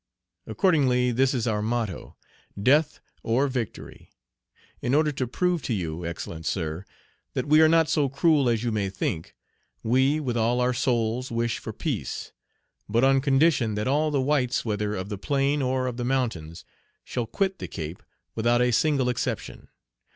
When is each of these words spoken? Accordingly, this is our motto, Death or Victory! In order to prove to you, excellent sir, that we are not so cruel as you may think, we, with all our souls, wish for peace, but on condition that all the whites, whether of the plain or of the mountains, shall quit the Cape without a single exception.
Accordingly, 0.47 1.11
this 1.11 1.31
is 1.31 1.45
our 1.45 1.61
motto, 1.61 2.17
Death 2.59 3.01
or 3.21 3.47
Victory! 3.47 4.09
In 4.81 4.95
order 4.95 5.11
to 5.11 5.27
prove 5.27 5.61
to 5.61 5.75
you, 5.75 6.07
excellent 6.07 6.47
sir, 6.47 6.85
that 7.35 7.45
we 7.45 7.61
are 7.61 7.67
not 7.69 7.87
so 7.87 8.09
cruel 8.09 8.49
as 8.49 8.63
you 8.63 8.71
may 8.71 8.89
think, 8.89 9.35
we, 9.83 10.19
with 10.19 10.35
all 10.35 10.59
our 10.59 10.73
souls, 10.73 11.29
wish 11.29 11.59
for 11.59 11.71
peace, 11.71 12.31
but 12.89 13.03
on 13.03 13.21
condition 13.21 13.75
that 13.75 13.87
all 13.87 14.09
the 14.09 14.19
whites, 14.19 14.65
whether 14.65 14.95
of 14.95 15.09
the 15.09 15.19
plain 15.19 15.61
or 15.61 15.85
of 15.85 15.97
the 15.97 16.03
mountains, 16.03 16.65
shall 17.03 17.27
quit 17.27 17.59
the 17.59 17.67
Cape 17.67 18.01
without 18.33 18.59
a 18.59 18.71
single 18.71 19.07
exception. 19.07 19.67